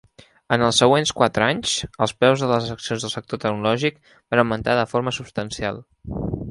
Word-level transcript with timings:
En 0.55 0.61
els 0.67 0.79
següents 0.83 1.11
quatre 1.19 1.45
anys, 1.47 1.73
els 2.05 2.15
preus 2.23 2.45
de 2.45 2.49
les 2.53 2.73
accions 2.77 3.07
del 3.07 3.15
sector 3.17 3.43
tecnològic 3.47 4.03
van 4.15 4.45
augmentar 4.45 4.79
de 4.81 4.91
forma 4.95 5.19
substancial. 5.23 5.83